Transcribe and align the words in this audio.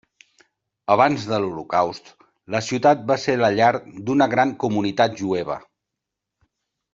Abans 0.93 1.25
de 1.31 1.37
l'Holocaust, 1.43 2.09
la 2.55 2.61
ciutat 2.69 3.03
va 3.11 3.19
ser 3.27 3.35
la 3.43 3.51
llar 3.59 3.69
d'una 4.09 4.29
gran 4.33 4.55
comunitat 4.65 5.15
jueva. 5.21 5.61